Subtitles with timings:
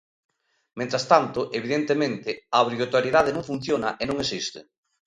[0.79, 4.59] Mentres tanto, evidentemente, a obrigatoriedade non funciona e non existe.